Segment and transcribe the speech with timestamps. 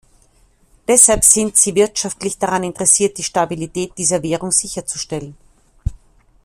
[0.87, 5.37] Deshalb sind sie wirtschaftlich daran interessiert, die Stabilität dieser Währung sicherzustellen.